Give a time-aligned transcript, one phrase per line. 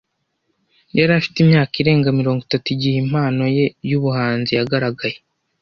[0.97, 5.17] Yari afite imyaka irenga mirongo itatu igihe impano ye yubuhanzi yagaragaye.